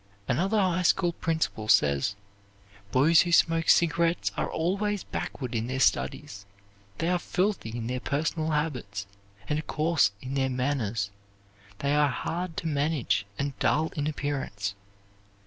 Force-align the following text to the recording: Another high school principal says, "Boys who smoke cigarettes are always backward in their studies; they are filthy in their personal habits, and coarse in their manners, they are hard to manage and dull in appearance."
Another 0.27 0.59
high 0.59 0.81
school 0.81 1.13
principal 1.13 1.67
says, 1.67 2.15
"Boys 2.91 3.21
who 3.21 3.31
smoke 3.31 3.69
cigarettes 3.69 4.31
are 4.35 4.49
always 4.49 5.03
backward 5.03 5.53
in 5.53 5.67
their 5.67 5.79
studies; 5.79 6.43
they 6.97 7.07
are 7.07 7.19
filthy 7.19 7.69
in 7.77 7.85
their 7.85 7.99
personal 7.99 8.49
habits, 8.49 9.05
and 9.47 9.67
coarse 9.67 10.11
in 10.19 10.33
their 10.33 10.49
manners, 10.49 11.11
they 11.77 11.93
are 11.93 12.09
hard 12.09 12.57
to 12.57 12.67
manage 12.67 13.27
and 13.37 13.53
dull 13.59 13.89
in 13.95 14.07
appearance." 14.07 14.73